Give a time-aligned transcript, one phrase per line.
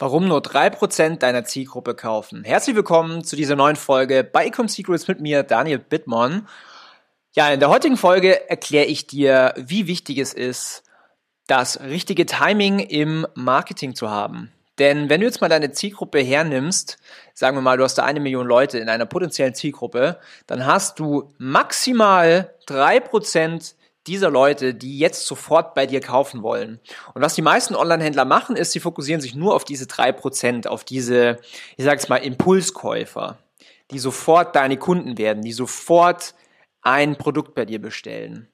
[0.00, 2.42] Warum nur 3% deiner Zielgruppe kaufen?
[2.42, 6.48] Herzlich willkommen zu dieser neuen Folge bei Ecom Secrets mit mir, Daniel Bittmann.
[7.32, 10.84] Ja, in der heutigen Folge erkläre ich dir, wie wichtig es ist,
[11.48, 14.50] das richtige Timing im Marketing zu haben.
[14.78, 16.96] Denn wenn du jetzt mal deine Zielgruppe hernimmst,
[17.34, 20.98] sagen wir mal, du hast da eine Million Leute in einer potenziellen Zielgruppe, dann hast
[20.98, 23.74] du maximal 3%
[24.06, 26.80] dieser Leute, die jetzt sofort bei dir kaufen wollen.
[27.14, 30.66] Und was die meisten Online-Händler machen, ist, sie fokussieren sich nur auf diese drei Prozent,
[30.66, 31.38] auf diese,
[31.76, 33.38] ich sage es mal, Impulskäufer,
[33.90, 36.34] die sofort deine Kunden werden, die sofort
[36.82, 38.48] ein Produkt bei dir bestellen.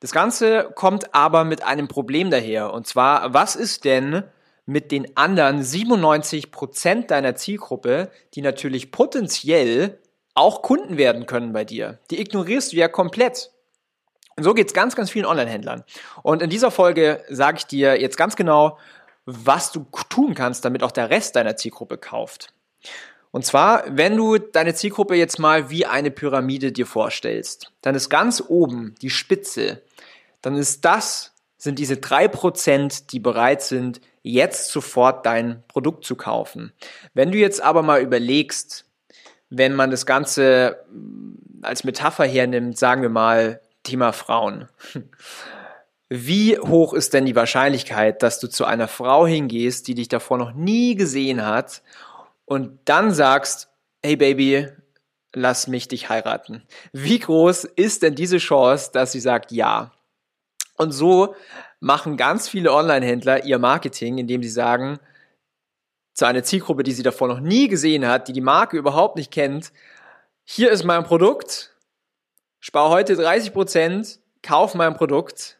[0.00, 2.72] Das Ganze kommt aber mit einem Problem daher.
[2.72, 4.24] Und zwar, was ist denn
[4.64, 10.00] mit den anderen 97 Prozent deiner Zielgruppe, die natürlich potenziell
[10.34, 11.98] auch Kunden werden können bei dir?
[12.10, 13.50] Die ignorierst du ja komplett.
[14.40, 15.84] Und so geht's ganz, ganz vielen Online-Händlern.
[16.22, 18.78] Und in dieser Folge sage ich dir jetzt ganz genau,
[19.26, 22.50] was du tun kannst, damit auch der Rest deiner Zielgruppe kauft.
[23.32, 28.08] Und zwar, wenn du deine Zielgruppe jetzt mal wie eine Pyramide dir vorstellst, dann ist
[28.08, 29.82] ganz oben die Spitze,
[30.40, 36.16] dann ist das, sind diese drei Prozent, die bereit sind, jetzt sofort dein Produkt zu
[36.16, 36.72] kaufen.
[37.12, 38.86] Wenn du jetzt aber mal überlegst,
[39.50, 40.82] wenn man das Ganze
[41.60, 44.68] als Metapher hernimmt, sagen wir mal, Thema Frauen.
[46.08, 50.38] Wie hoch ist denn die Wahrscheinlichkeit, dass du zu einer Frau hingehst, die dich davor
[50.38, 51.82] noch nie gesehen hat
[52.44, 53.68] und dann sagst,
[54.02, 54.68] hey Baby,
[55.32, 56.66] lass mich dich heiraten?
[56.92, 59.92] Wie groß ist denn diese Chance, dass sie sagt ja?
[60.76, 61.36] Und so
[61.78, 64.98] machen ganz viele Online-Händler ihr Marketing, indem sie sagen,
[66.14, 69.30] zu einer Zielgruppe, die sie davor noch nie gesehen hat, die die Marke überhaupt nicht
[69.30, 69.72] kennt,
[70.44, 71.69] hier ist mein Produkt,
[72.60, 75.58] spar heute 30 Prozent, kauf mein Produkt.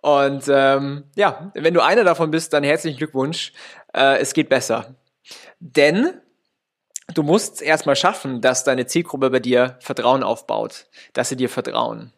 [0.00, 3.52] Und ähm, ja, wenn du einer davon bist, dann herzlichen Glückwunsch.
[3.92, 4.94] Äh, es geht besser.
[5.58, 6.20] Denn
[7.14, 12.12] du musst erstmal schaffen, dass deine Zielgruppe bei dir Vertrauen aufbaut, dass sie dir vertrauen.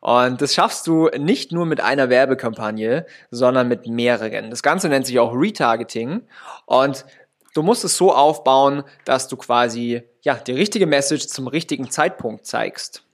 [0.00, 4.50] Und das schaffst du nicht nur mit einer Werbekampagne, sondern mit mehreren.
[4.50, 6.22] Das Ganze nennt sich auch Retargeting.
[6.66, 7.06] Und
[7.54, 12.46] du musst es so aufbauen, dass du quasi ja die richtige Message zum richtigen Zeitpunkt
[12.46, 13.04] zeigst.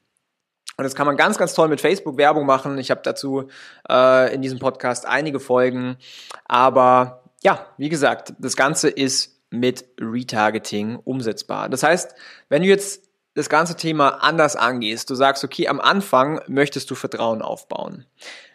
[0.79, 2.79] Und das kann man ganz, ganz toll mit Facebook-Werbung machen.
[2.79, 3.49] Ich habe dazu
[3.91, 5.97] äh, in diesem Podcast einige Folgen.
[6.45, 11.69] Aber ja, wie gesagt, das Ganze ist mit Retargeting umsetzbar.
[11.69, 12.15] Das heißt,
[12.49, 13.03] wenn du jetzt
[13.35, 18.07] das ganze Thema anders angehst, du sagst, okay, am Anfang möchtest du Vertrauen aufbauen.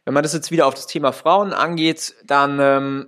[0.05, 3.07] Wenn man das jetzt wieder auf das Thema Frauen angeht, dann ähm,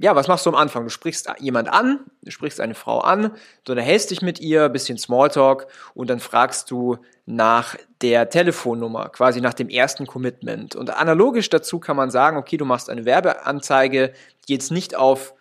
[0.00, 0.84] ja, was machst du am Anfang?
[0.84, 3.30] Du sprichst jemand an, du sprichst eine Frau an,
[3.64, 9.40] du unterhältst dich mit ihr, bisschen Smalltalk und dann fragst du nach der Telefonnummer, quasi
[9.40, 10.74] nach dem ersten Commitment.
[10.74, 14.12] Und analogisch dazu kann man sagen, okay, du machst eine Werbeanzeige,
[14.48, 15.34] die jetzt nicht auf